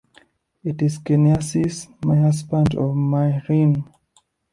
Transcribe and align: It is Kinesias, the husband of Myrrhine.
It 0.63 0.81
is 0.81 0.97
Kinesias, 0.97 1.87
the 2.01 2.15
husband 2.19 2.73
of 2.73 2.95
Myrrhine. 2.95 3.83